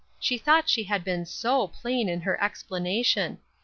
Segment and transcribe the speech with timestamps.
[0.17, 3.37] She thought she had been so plain in her explanation.